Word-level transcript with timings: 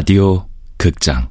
라디오 0.00 0.46
극장 0.78 1.28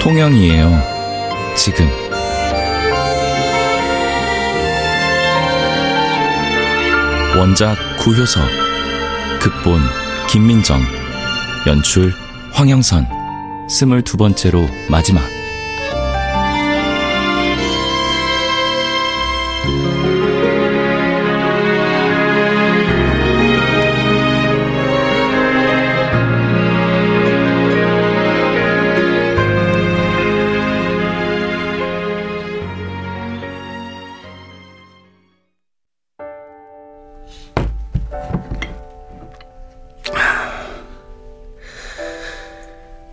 통영이에요. 0.00 0.80
지금. 1.54 2.11
원작 7.38 7.76
구효서, 7.98 8.40
극본 9.40 9.80
김민정, 10.28 10.80
연출 11.66 12.12
황영선, 12.52 13.06
스물두 13.70 14.18
번째로 14.18 14.68
마지막. 14.90 15.41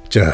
자, 0.10 0.34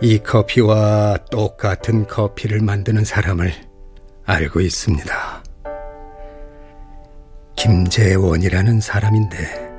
이 0.00 0.18
커피와 0.18 1.16
똑같은 1.30 2.04
커피를 2.08 2.58
만드는 2.60 3.04
사람을 3.04 3.52
알고 4.24 4.60
있습니다. 4.60 5.44
김재원이라는 7.54 8.80
사람인데, 8.80 9.70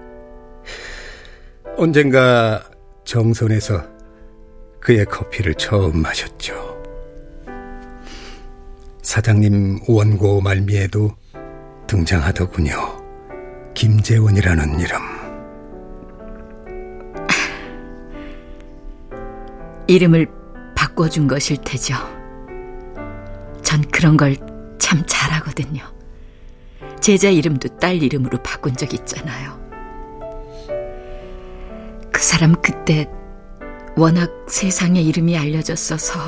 언젠가 1.76 2.64
정선에서 3.04 3.84
그의 4.80 5.04
커피를 5.04 5.54
처음 5.56 6.02
마셨죠. 6.02 6.82
사장님 9.02 9.82
원고 9.90 10.40
말미에도 10.40 11.12
등장하더군요. 11.88 12.74
김재원이라는 13.74 14.80
이름. 14.80 15.13
이름을 19.94 20.28
바꿔준 20.76 21.28
것일 21.28 21.58
테죠. 21.58 21.96
전 23.62 23.82
그런 23.92 24.18
걸 24.18 24.36
참 24.94 25.02
잘하거든요. 25.08 25.82
제자 27.00 27.30
이름도 27.30 27.80
딸 27.80 28.04
이름으로 28.04 28.38
바꾼 28.44 28.76
적 28.76 28.94
있잖아요. 28.94 29.58
그 32.12 32.22
사람 32.22 32.54
그때 32.62 33.10
워낙 33.96 34.30
세상에 34.48 35.02
이름이 35.02 35.38
알려졌어서 35.38 36.20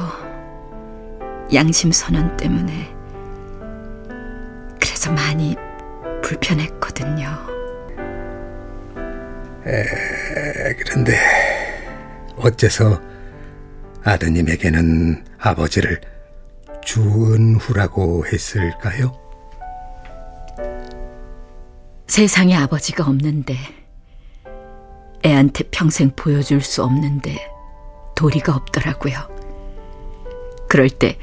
양심 1.53 1.91
선언 1.91 2.35
때문에 2.37 2.95
그래서 4.79 5.11
많이 5.11 5.55
불편했거든요. 6.23 7.27
에, 9.67 10.73
그런데 10.79 11.13
어째서 12.37 12.99
아드님에게는 14.05 15.25
아버지를 15.39 15.99
주은후라고 16.83 18.27
했을까요? 18.27 19.19
세상에 22.07 22.55
아버지가 22.55 23.03
없는데 23.07 23.57
애한테 25.25 25.63
평생 25.71 26.11
보여줄 26.15 26.61
수 26.61 26.83
없는데 26.83 27.35
도리가 28.15 28.55
없더라고요. 28.55 29.15
그럴 30.69 30.87
때 30.87 31.17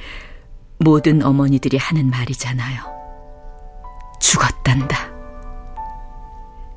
모든 0.78 1.22
어머니들이 1.22 1.76
하는 1.76 2.10
말이잖아요. 2.10 2.82
죽었단다. 4.20 5.12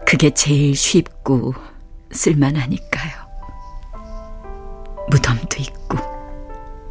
그게 0.06 0.30
제일 0.30 0.76
쉽고 0.76 1.56
쓸만하니까요. 2.12 3.25
무덤도 5.10 5.58
있고. 5.60 5.98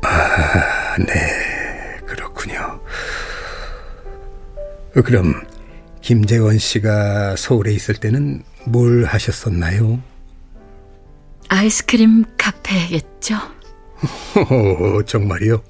아, 0.02 0.96
네, 0.98 1.98
그렇군요. 2.06 2.80
그럼 4.92 5.34
김재원 6.00 6.58
씨가 6.58 7.36
서울에 7.36 7.72
있을 7.72 7.94
때는 7.96 8.42
뭘 8.66 9.04
하셨었나요? 9.04 10.00
아이스크림 11.48 12.24
카페겠죠? 12.36 13.34
오, 14.50 15.02
정말이요? 15.04 15.62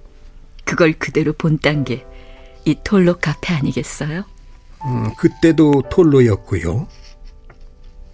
그걸 0.64 0.92
그대로 0.94 1.32
본딴 1.32 1.84
게 1.84 2.04
이 2.66 2.74
톨로 2.82 3.18
카페 3.18 3.52
아니겠어요? 3.54 4.24
음, 4.86 5.14
그때도 5.16 5.82
톨로였고요. 5.90 6.88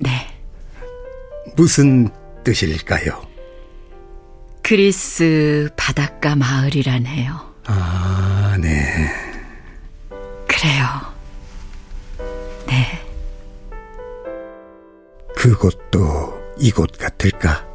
네. 0.01 0.27
무슨 1.57 2.09
뜻일까요? 2.45 3.23
그리스 4.71 5.69
바닷가 5.77 6.37
마을이라네요. 6.37 7.55
아, 7.67 8.57
네. 8.63 9.11
그래요. 10.47 10.87
네. 12.69 13.05
그곳도 15.35 16.41
이곳 16.61 16.93
같을까? 16.93 17.67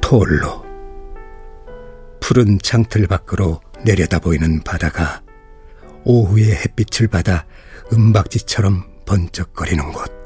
톨로. 0.00 0.64
푸른 2.20 2.58
창틀 2.58 3.06
밖으로 3.06 3.60
내려다 3.84 4.18
보이는 4.18 4.62
바다가 4.62 5.20
오후의 6.04 6.52
햇빛을 6.52 7.08
받아 7.08 7.44
은박지처럼 7.92 9.04
번쩍거리는 9.04 9.92
곳. 9.92 10.21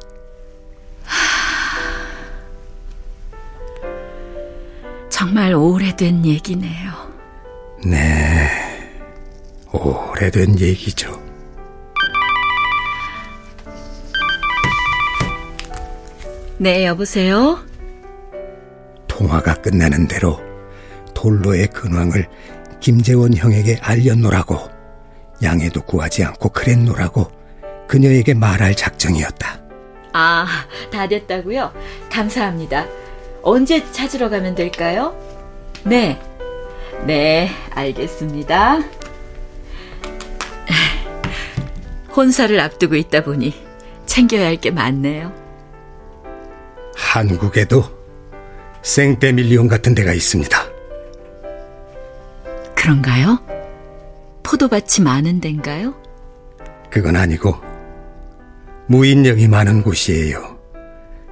정말 5.27 5.55
오래된 5.55 6.25
얘기네요. 6.25 6.93
네, 7.85 8.49
오래된 9.73 10.61
얘기죠. 10.61 11.21
네, 16.59 16.87
여보세요? 16.87 17.59
통화가 19.09 19.55
끝나는 19.63 20.07
대로 20.07 20.39
돌로의 21.13 21.67
근황을 21.69 22.29
김재원 22.79 23.35
형에게 23.35 23.81
알렸노라고 23.83 24.57
양해도 25.43 25.83
구하지 25.83 26.23
않고 26.23 26.51
그랬노라고 26.51 27.33
그녀에게 27.89 28.33
말할 28.35 28.77
작정이었다. 28.77 29.61
아, 30.13 30.47
다 30.93 31.09
됐다고요? 31.09 31.73
감사합니다. 32.13 32.87
언제 33.49 33.93
찾으러 33.93 34.29
가면 34.29 34.57
될까요? 34.57 35.17
네. 35.87 36.21
네, 37.05 37.51
알겠습니다. 37.71 38.81
혼사를 42.17 42.59
앞두고 42.59 42.97
있다 42.97 43.23
보니 43.23 43.55
챙겨야 44.07 44.47
할 44.47 44.57
게 44.57 44.71
많네요. 44.71 45.33
한국에도 46.97 47.85
생떼밀리온 48.83 49.69
같은 49.69 49.95
데가 49.95 50.13
있습니다. 50.13 50.59
그런가요? 52.75 53.39
포도밭이 54.43 55.05
많은 55.05 55.41
데인가요? 55.41 55.95
그건 56.91 57.17
아니고 57.17 57.57
무인역이 58.87 59.49
많은 59.49 59.83
곳이에요. 59.83 60.57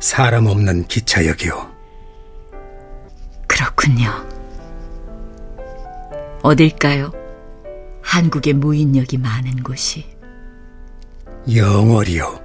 사람 0.01 0.47
없는 0.47 0.87
기차역이요. 0.87 1.73
그렇군요. 3.47 4.11
어딜까요? 6.45 7.11
한국의 8.03 8.53
무인역이 8.53 9.17
많은 9.17 9.63
곳이. 9.63 10.05
영월이요. 11.51 12.44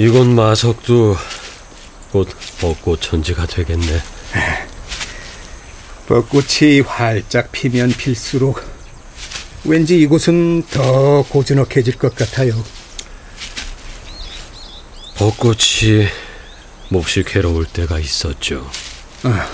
이곳 0.00 0.26
마석도 0.26 1.14
곧 2.10 2.26
벚꽃 2.58 3.02
천지가 3.02 3.44
되겠네. 3.44 4.02
벚꽃이 6.08 6.80
활짝 6.80 7.52
피면 7.52 7.92
필수록 7.92 8.62
왠지 9.62 10.00
이곳은 10.00 10.62
더 10.70 11.22
고즈넉해질 11.28 11.98
것 11.98 12.14
같아요. 12.14 12.64
벚꽃이 15.18 16.08
몹시 16.88 17.22
괴로울 17.22 17.66
때가 17.66 17.98
있었죠. 17.98 18.70
아. 19.24 19.50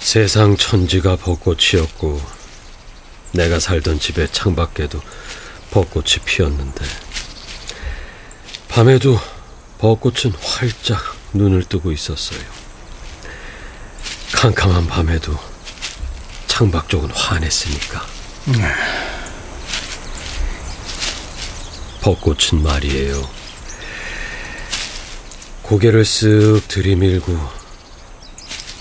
세상 0.00 0.58
천지가 0.58 1.16
벚꽃이었고 1.16 2.20
내가 3.32 3.58
살던 3.58 4.00
집의 4.00 4.28
창밖에도 4.32 5.00
벚꽃이 5.70 6.16
피었는데 6.26 7.03
밤에도 8.74 9.20
벚꽃은 9.78 10.32
활짝 10.42 10.98
눈을 11.32 11.62
뜨고 11.62 11.92
있었어요. 11.92 12.40
캄캄한 14.32 14.88
밤에도 14.88 15.38
창밖 16.48 16.88
쪽은 16.88 17.08
환했으니까. 17.10 18.04
벚꽃은 22.00 22.64
말이에요. 22.64 23.30
고개를 25.62 26.02
쓱 26.02 26.66
들이밀고 26.66 27.38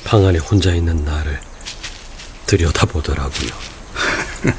방 0.05 0.25
안에 0.25 0.39
혼자 0.39 0.73
있는 0.73 1.05
나를 1.05 1.39
들여다보더라고요. 2.47 3.49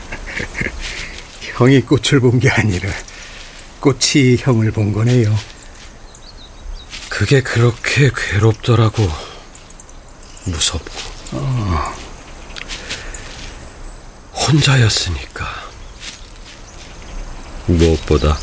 형이 1.56 1.80
꽃을 1.80 2.20
본 2.20 2.38
게 2.38 2.48
아니라 2.50 2.88
꽃이 3.84 4.38
형을 4.38 4.70
본 4.70 4.94
거네요. 4.94 5.38
그게 7.10 7.42
그렇게 7.42 8.10
괴롭더라고. 8.16 9.06
무섭고. 10.46 10.90
어. 11.32 11.94
혼자였으니까. 14.32 15.46
무엇보다 17.66 18.38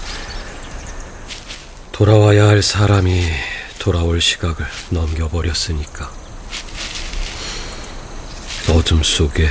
돌아와야 1.91 2.47
할 2.47 2.61
사람이 2.61 3.27
돌아올 3.79 4.21
시각을 4.21 4.63
넘겨버렸으니까. 4.91 6.11
어둠 8.69 9.01
속에 9.01 9.49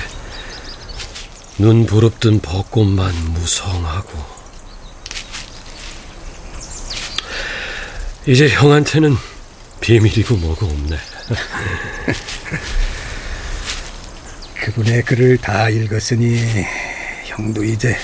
눈 1.58 1.84
부릅뜬 1.84 2.38
벚꽃만 2.40 3.32
무성하고 3.32 4.39
이제 8.26 8.48
형한테는 8.48 9.16
비밀이고 9.80 10.36
뭐고 10.36 10.66
없네. 10.66 10.96
그분의 14.62 15.02
글을 15.04 15.38
다 15.38 15.70
읽었으니 15.70 16.66
형도 17.24 17.64
이제 17.64 17.96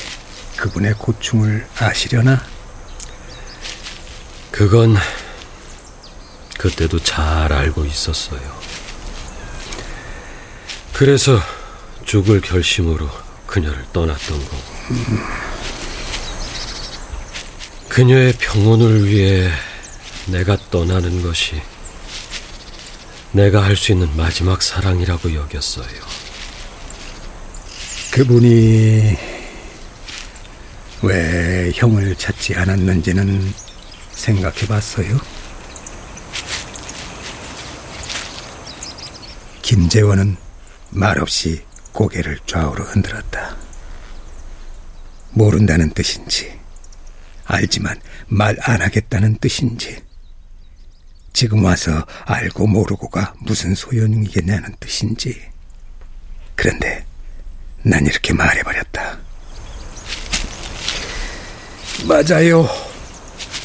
그분의 0.57 0.95
고충을 0.95 1.67
아시려나? 1.79 2.43
그건 4.51 4.97
그때도 6.57 6.99
잘 7.01 7.53
알고 7.53 7.85
있었어요. 7.85 8.41
그래서 10.95 11.39
죽을 12.07 12.41
결심으로 12.41 13.07
그녀를 13.47 13.85
떠났던 13.93 14.39
거고. 14.39 14.57
그녀의 17.91 18.33
평온을 18.39 19.07
위해 19.07 19.51
내가 20.27 20.57
떠나는 20.71 21.23
것이 21.23 21.61
내가 23.33 23.63
할 23.63 23.77
수 23.77 23.93
있는 23.93 24.15
마지막 24.17 24.63
사랑이라고 24.63 25.35
여겼어요. 25.35 25.87
그분이 28.13 29.17
왜 31.03 31.71
형을 31.75 32.17
찾지 32.17 32.55
않았는지는 32.55 33.53
생각해 34.13 34.67
봤어요? 34.67 35.19
김재원은 39.63 40.37
말없이 40.91 41.63
고개를 41.93 42.39
좌우로 42.47 42.85
흔들었다. 42.85 43.57
모른다는 45.33 45.91
뜻인지, 45.91 46.59
알지만 47.45 48.01
말 48.29 48.57
안 48.63 48.81
하겠다는 48.81 49.37
뜻인지, 49.39 49.99
지금 51.37 51.63
와서 51.67 52.03
알고 52.25 52.67
모르고가 52.67 53.35
무슨 53.41 53.75
소용이겠냐는 53.75 54.75
뜻인지. 54.81 55.39
그런데 56.55 57.05
난 57.83 58.07
이렇게 58.07 58.33
말해버렸다. 58.33 59.19
맞아요. 62.09 62.67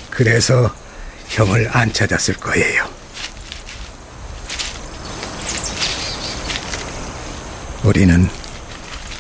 그래서 0.10 0.76
형을 1.30 1.70
안 1.72 1.94
찾았을 1.94 2.34
거예요. 2.34 2.90
우리는 7.86 8.28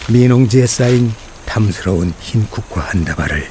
민홍지에 0.09 0.67
쌓인 0.67 1.13
탐스러운 1.45 2.13
흰 2.19 2.45
국화 2.49 2.81
한 2.81 3.05
다발을 3.05 3.49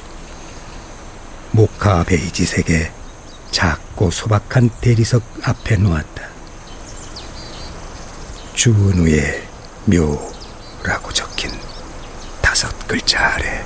모카 1.53 2.03
베이지색의 2.03 3.00
작고 3.51 4.11
소박한 4.11 4.69
대리석 4.81 5.23
앞에 5.43 5.75
놓았다. 5.77 6.23
주은우의 8.53 9.47
묘라고 9.85 11.11
적힌 11.13 11.51
다섯 12.41 12.69
글자 12.87 13.33
아래. 13.33 13.63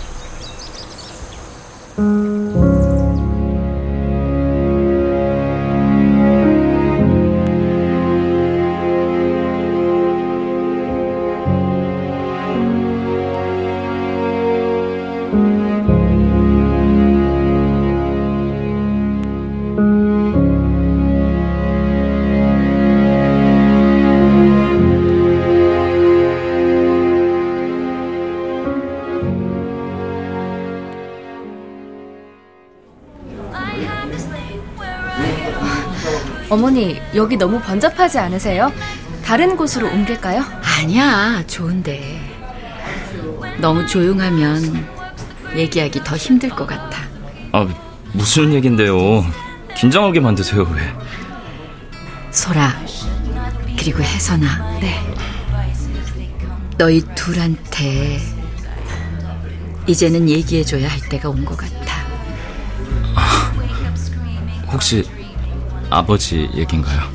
어머니, 36.59 37.01
여기 37.13 37.35
너무 37.35 37.59
번잡하지 37.59 38.17
않으세요? 38.17 38.71
다른 39.25 39.57
곳으로 39.57 39.89
옮길까요? 39.89 40.41
아니야, 40.79 41.43
좋은데. 41.47 42.21
너무 43.57 43.85
조용하면 43.85 44.87
얘기하기 45.53 46.01
더 46.05 46.15
힘들 46.15 46.47
것 46.49 46.65
같아. 46.65 46.97
아, 47.51 47.67
무슨 48.13 48.53
얘긴데요? 48.53 49.25
긴장하게 49.75 50.21
만드세요, 50.21 50.61
왜? 50.73 50.93
소라, 52.31 52.73
그리고 53.77 54.01
혜선아. 54.01 54.79
네. 54.79 54.95
너희 56.77 57.01
둘한테 57.15 58.21
이제는 59.87 60.29
얘기해줘야 60.29 60.87
할 60.87 61.01
때가 61.09 61.27
온 61.29 61.43
것 61.43 61.57
같아. 61.57 61.75
아, 63.13 63.51
혹시 64.71 65.03
아버지 65.95 66.49
얘긴가요? 66.53 67.09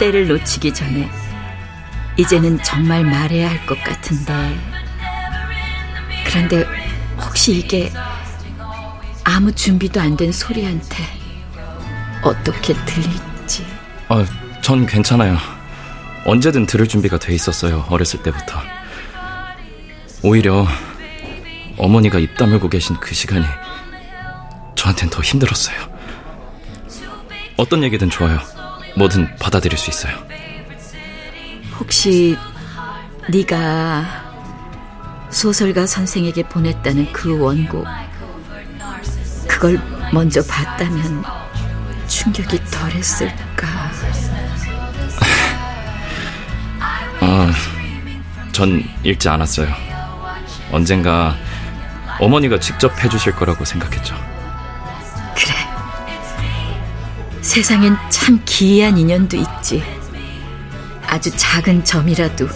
때를 0.00 0.26
놓치기 0.28 0.72
전에 0.72 1.10
이제는 2.16 2.62
정말 2.62 3.04
말해야 3.04 3.50
할 3.50 3.66
것 3.66 3.78
같은데. 3.84 4.58
그런데 6.26 6.64
혹시 7.20 7.58
이게 7.58 7.92
아무 9.24 9.52
준비도 9.52 10.00
안 10.00 10.16
된 10.16 10.32
소리한테 10.32 10.96
어떻게 12.22 12.72
들릴지. 12.86 13.66
아, 14.08 14.24
전 14.62 14.86
괜찮아요. 14.86 15.36
언제든 16.24 16.64
들을 16.64 16.88
준비가 16.88 17.18
돼 17.18 17.34
있었어요 17.34 17.84
어렸을 17.90 18.22
때부터. 18.22 18.58
오히려 20.22 20.66
어머니가 21.76 22.18
입 22.18 22.38
다물고 22.38 22.70
계신 22.70 22.96
그 23.00 23.14
시간이 23.14 23.44
저한텐 24.84 25.08
더 25.08 25.22
힘들었어요. 25.22 25.76
어떤 27.56 27.82
얘기든 27.84 28.10
좋아요. 28.10 28.38
뭐든 28.98 29.36
받아들일 29.36 29.78
수 29.78 29.88
있어요. 29.88 30.14
혹시 31.78 32.36
네가 33.30 34.04
소설가 35.30 35.86
선생에게 35.86 36.42
보냈다는 36.42 37.12
그 37.12 37.38
원고. 37.38 37.84
그걸 39.48 39.80
먼저 40.12 40.42
봤다면 40.42 41.24
충격이 42.06 42.62
덜했을까. 42.66 43.66
아, 47.20 47.52
전 48.52 48.84
읽지 49.02 49.30
않았어요. 49.30 49.74
언젠가 50.70 51.34
어머니가 52.20 52.60
직접 52.60 53.02
해주실 53.02 53.34
거라고 53.34 53.64
생각했죠. 53.64 54.33
세상엔 57.44 57.94
참 58.08 58.40
기이한 58.46 58.96
인연도 58.96 59.36
있지. 59.36 59.84
아주 61.06 61.30
작은 61.36 61.84
점이라도 61.84 62.48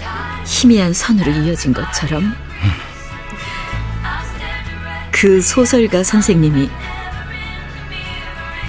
희미한 0.46 0.94
선으로 0.94 1.30
이어진 1.30 1.74
것처럼. 1.74 2.34
그 5.10 5.42
소설가 5.42 6.02
선생님이 6.02 6.70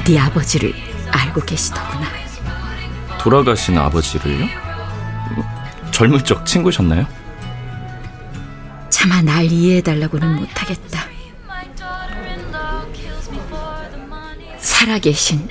네 0.05 0.19
아버지를 0.19 0.73
알고 1.09 1.41
계시더구나. 1.41 2.07
돌아가신 3.17 3.77
아버지를요? 3.77 4.47
젊을 5.91 6.25
적 6.25 6.45
친구셨나요? 6.45 7.07
차마 8.89 9.21
날 9.21 9.45
이해해달라고는 9.45 10.35
못하겠다. 10.35 10.99
살아계신 14.59 15.47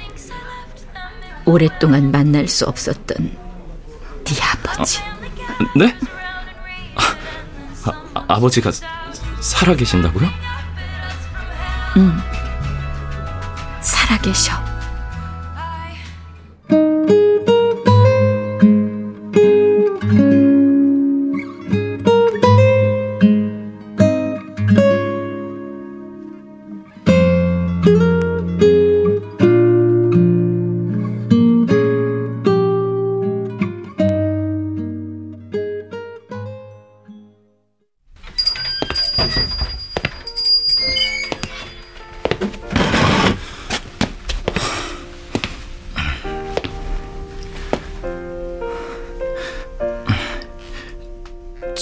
오랫동안 1.48 2.10
만날 2.10 2.46
수 2.46 2.66
없었던 2.66 3.16
네 4.24 4.34
아버지. 4.52 5.00
네? 5.74 5.96
아, 6.94 7.90
아, 8.14 8.24
아 8.28 8.38
버지가 8.38 8.70
살아계신다고요? 9.40 10.28
응. 11.96 12.18
살아계셔. 13.80 14.67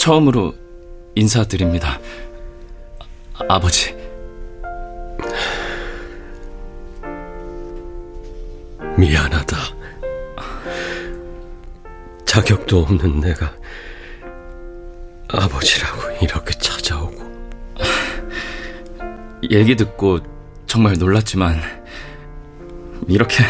처음으로 0.06 0.54
인사드립니다. 1.16 1.98
아, 3.48 3.58
버지 3.58 3.92
미안하다. 8.96 9.56
자격도 12.24 12.82
없는 12.82 13.18
내가 13.18 13.52
아버지라고 15.26 16.02
이렇게 16.22 16.56
찾아오고. 16.56 17.26
얘기 19.50 19.74
듣고 19.74 20.20
정말 20.68 20.94
놀랐지만, 21.00 21.60
이렇게 23.08 23.42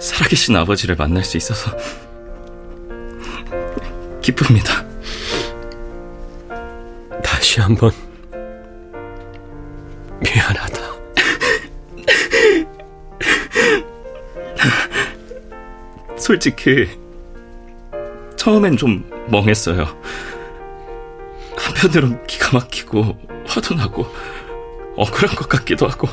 살아계신 0.00 0.56
아버지를 0.56 0.96
만날 0.96 1.22
수 1.22 1.36
있어서 1.36 1.76
기쁩니다. 4.22 4.85
다시 7.56 7.60
한번 7.60 7.90
미안하다. 10.20 10.82
솔직히 16.18 16.88
처음엔 18.36 18.76
좀 18.76 19.08
멍했어요. 19.30 19.86
한편으론 21.56 22.26
기가 22.26 22.50
막히고 22.52 23.18
화도 23.46 23.74
나고 23.74 24.06
억울한 24.96 25.34
것 25.34 25.48
같기도 25.48 25.88
하고 25.88 26.08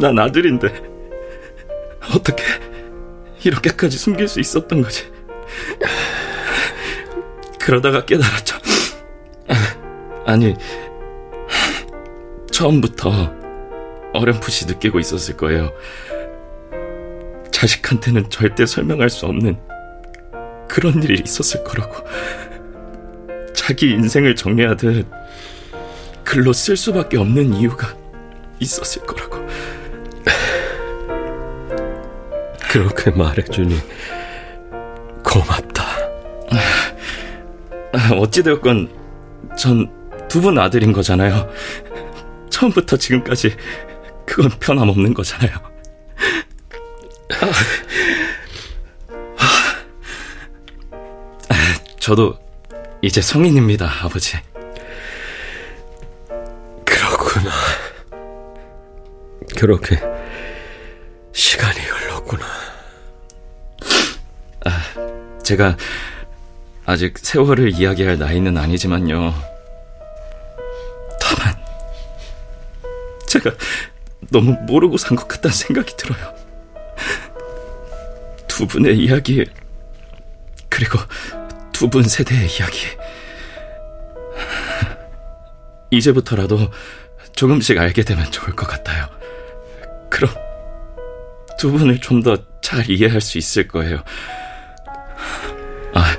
난 0.00 0.18
아들인데 0.18 0.68
어떻게 2.14 2.42
이렇게까지 3.44 3.98
숨길 3.98 4.28
수 4.28 4.40
있었던 4.40 4.80
거지? 4.80 5.12
그러다가 7.60 8.06
깨달았죠. 8.06 8.65
아니, 10.26 10.56
처음부터 12.50 13.32
어렴풋이 14.12 14.66
느끼고 14.66 14.98
있었을 14.98 15.36
거예요. 15.36 15.70
자식한테는 17.52 18.28
절대 18.28 18.66
설명할 18.66 19.08
수 19.08 19.26
없는 19.26 19.56
그런 20.68 21.00
일이 21.02 21.22
있었을 21.24 21.62
거라고. 21.62 22.04
자기 23.54 23.90
인생을 23.92 24.34
정리하듯 24.34 25.06
글로 26.24 26.52
쓸 26.52 26.76
수밖에 26.76 27.18
없는 27.18 27.54
이유가 27.54 27.94
있었을 28.58 29.02
거라고. 29.06 29.46
그렇게 32.68 33.10
말해주니 33.12 33.78
고맙다. 35.22 35.84
어찌되었건 38.18 38.90
전 39.56 40.05
두 40.28 40.40
분 40.40 40.58
아들인 40.58 40.92
거잖아요. 40.92 41.48
처음부터 42.50 42.96
지금까지 42.96 43.56
그건 44.26 44.50
변함없는 44.58 45.14
거잖아요. 45.14 45.50
저도 51.98 52.38
이제 53.02 53.20
성인입니다, 53.20 53.90
아버지. 54.04 54.36
그렇구나. 56.84 57.50
그렇게 59.56 60.00
시간이 61.32 61.80
흘렀구나. 61.80 62.44
아, 64.66 65.40
제가 65.42 65.76
아직 66.84 67.18
세월을 67.18 67.72
이야기할 67.72 68.18
나이는 68.18 68.56
아니지만요. 68.56 69.34
제가 73.42 73.56
너무 74.30 74.52
모르고 74.66 74.96
산 74.96 75.16
것 75.16 75.28
같다는 75.28 75.54
생각이 75.54 75.96
들어요. 75.96 76.34
두 78.48 78.66
분의 78.66 78.96
이야기, 78.98 79.44
그리고 80.68 80.98
두 81.72 81.88
분 81.90 82.02
세대의 82.04 82.46
이야기. 82.46 82.78
이제부터라도 85.90 86.70
조금씩 87.34 87.78
알게 87.78 88.02
되면 88.02 88.30
좋을 88.30 88.54
것 88.56 88.66
같아요. 88.66 89.06
그럼 90.10 90.32
두 91.58 91.70
분을 91.72 92.00
좀 92.00 92.22
더 92.22 92.36
잘 92.66 92.90
이해할 92.90 93.20
수 93.20 93.38
있을 93.38 93.68
거예요. 93.68 94.02
아, 95.94 96.16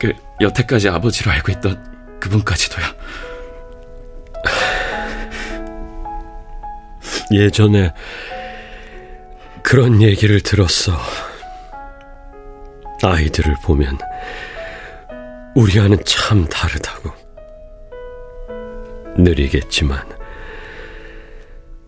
그 0.00 0.10
여태까지 0.40 0.88
아버지로 0.88 1.30
알고 1.30 1.52
있던 1.52 2.18
그분까지도요. 2.18 2.86
예전에 7.32 7.92
그런 9.62 10.02
얘기를 10.02 10.40
들었어. 10.40 10.92
아이들을 13.02 13.54
보면 13.64 13.98
우리와는 15.54 15.98
참 16.04 16.46
다르다고. 16.46 17.10
느리겠지만 19.16 20.08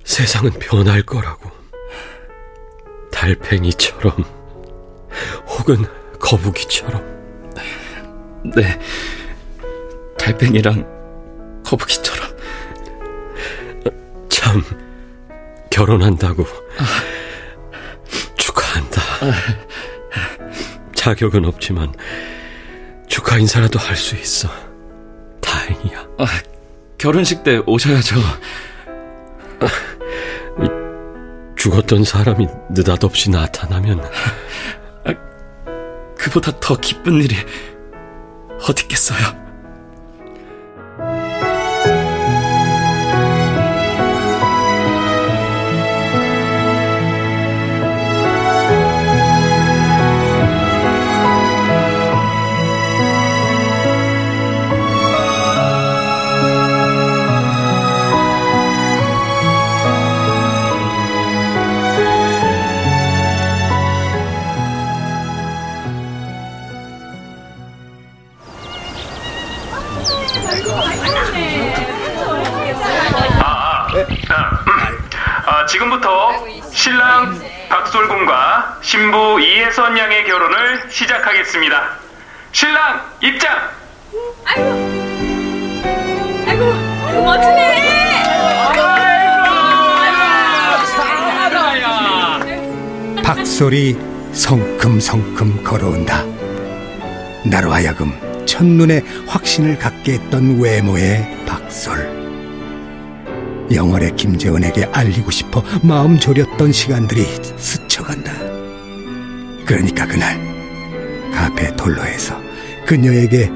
세상은 0.04 0.50
변할 0.52 1.02
거라고. 1.02 1.50
달팽이처럼 3.10 4.12
혹은 5.46 5.76
거북이처럼. 6.20 7.02
네. 8.56 8.78
달팽이랑 10.18 11.62
거북이처럼. 11.64 12.36
참, 14.28 14.62
결혼한다고. 15.74 16.46
축하한다. 18.36 19.02
자격은 20.94 21.44
없지만 21.46 21.92
축하 23.08 23.38
인사라도 23.38 23.80
할 23.80 23.96
수 23.96 24.14
있어. 24.14 24.48
다행이야. 25.40 26.06
아, 26.18 26.26
결혼식 26.96 27.42
때 27.42 27.60
오셔야죠. 27.66 28.14
아, 29.60 29.66
죽었던 31.56 32.04
사람이 32.04 32.46
느닷없이 32.70 33.30
나타나면 33.30 34.00
아, 35.06 35.14
그보다 36.16 36.52
더 36.60 36.76
기쁜 36.76 37.14
일이 37.14 37.34
어디 38.68 38.84
있겠어요? 38.84 39.43
박솔군과 78.44 78.78
신부 78.82 79.40
이혜선 79.40 79.96
양의 79.96 80.24
결혼을 80.26 80.90
시작하겠습니다. 80.90 81.98
신랑 82.52 83.00
입장! 83.22 83.56
아이고, 84.44 84.70
아이고, 86.46 87.22
멋지네! 87.24 87.74
박솔이 93.22 93.96
성큼성큼 94.34 95.64
걸어온다. 95.64 96.22
나로 97.46 97.72
하여금 97.72 98.12
첫눈에 98.44 99.02
확신을 99.26 99.78
갖게 99.78 100.14
했던 100.14 100.60
외모의 100.60 101.44
박솔. 101.46 102.24
영월의 103.72 104.14
김재원에게 104.16 104.90
알리고 104.92 105.30
싶어 105.30 105.62
마음 105.82 106.18
졸였던 106.18 106.72
시간들이 106.72 107.24
스쳐 107.56 107.83
간다. 108.04 108.32
그러니까 109.66 110.06
그날 110.06 110.38
카페 111.32 111.74
돌로에서 111.76 112.40
그녀에게 112.86 113.48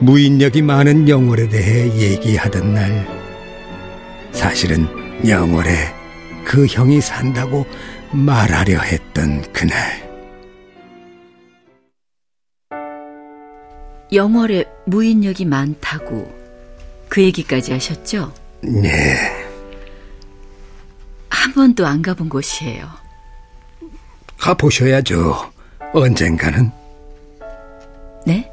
무인력이 0.00 0.62
많은 0.62 1.08
영월에 1.08 1.48
대해 1.48 1.86
얘기하던 1.96 2.74
날 2.74 3.06
사실은 4.32 4.86
영월에 5.26 5.94
그 6.44 6.66
형이 6.66 7.00
산다고 7.00 7.64
말하려 8.12 8.80
했던 8.80 9.42
그날 9.52 10.04
영월에 14.12 14.64
무인력이 14.86 15.44
많다고 15.46 16.34
그 17.08 17.22
얘기까지 17.22 17.72
하셨죠? 17.72 18.32
네 18.62 19.46
한 21.46 21.52
번도 21.52 21.86
안 21.86 22.02
가본 22.02 22.28
곳이에요. 22.28 22.88
가보셔야죠 24.38 25.34
언젠가는 25.92 26.70
네? 28.26 28.50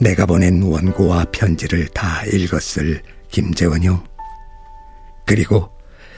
내가 0.00 0.26
보낸 0.26 0.62
원고와 0.62 1.26
편지를 1.32 1.86
다 1.88 2.24
읽었을 2.26 3.02
김재원 3.30 3.82
형 3.82 4.04
그리고 5.26 5.70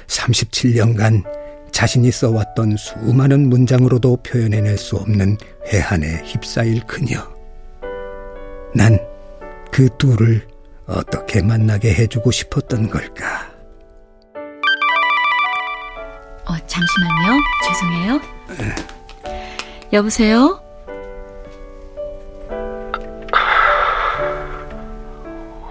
37년간 0.07 1.23
자신이 1.71 2.11
써왔던 2.11 2.77
수많은 2.77 3.49
문장으로도 3.49 4.19
표현해낼 4.23 4.79
수 4.79 4.97
없는 4.97 5.37
회한에 5.67 6.23
휩싸일 6.25 6.81
그녀. 6.87 7.21
난 8.75 9.15
그 9.75 9.89
둘을 9.99 10.47
어떻게 10.87 11.43
만나게 11.43 11.93
해주고 11.95 12.31
싶었던 12.31 12.91
걸까? 12.91 13.53
어, 16.47 16.57
잠시만요. 16.67 17.41
죄송해요. 17.67 18.21
여보세요? 19.93 20.61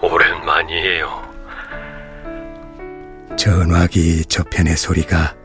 오랜만이에요. 0.02 1.24
전화기 3.38 4.26
저편의 4.26 4.78
소리가 4.78 5.36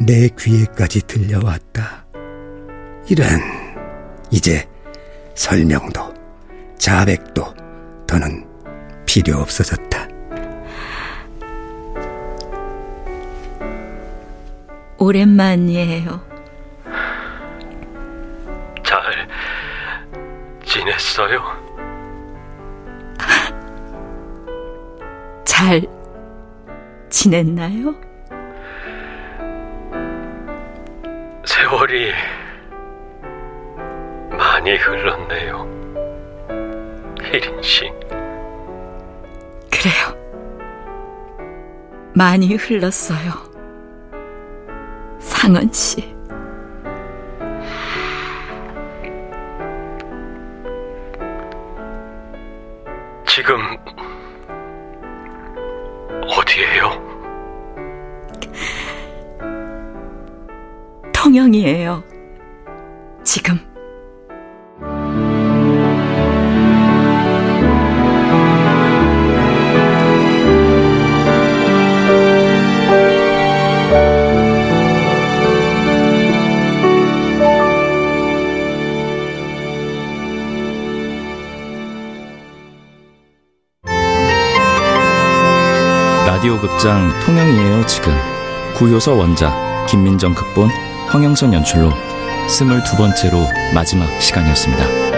내 0.00 0.28
귀에까지 0.38 1.02
들려왔다. 1.06 2.04
이런, 3.08 3.28
이제 4.30 4.68
설명도, 5.34 6.14
자백도 6.78 7.54
더는 8.06 8.46
필요 9.06 9.38
없어졌다. 9.38 10.09
오랜만이에요. 15.00 16.20
잘 18.84 19.28
지냈어요? 20.62 21.40
잘 25.46 25.80
지냈나요? 27.08 27.94
세월이 31.46 32.12
많이 34.36 34.76
흘렀네요. 34.76 35.66
혜린 37.22 37.62
씨. 37.62 37.90
그래요. 39.70 40.14
많이 42.14 42.54
흘렀어요. 42.54 43.49
상은 45.20 45.70
씨. 45.72 46.14
지금 53.26 53.56
어디에요? 56.26 57.10
통영이에요. 61.12 62.02
지금. 63.22 63.69
라디오 86.40 86.58
극장 86.58 87.10
통영이에요 87.26 87.84
지금 87.84 88.14
구요서 88.74 89.12
원작 89.12 89.52
김민정 89.86 90.32
극본 90.32 90.70
황영선 91.08 91.52
연출로 91.52 91.90
스물두 92.48 92.96
번째로 92.96 93.46
마지막 93.74 94.08
시간이었습니다. 94.22 95.09